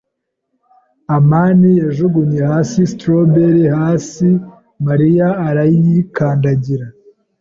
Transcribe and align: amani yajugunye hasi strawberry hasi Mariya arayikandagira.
amani 1.17 1.69
yajugunye 1.81 2.39
hasi 2.51 2.79
strawberry 2.91 3.63
hasi 3.77 4.27
Mariya 4.87 5.27
arayikandagira. 5.47 6.87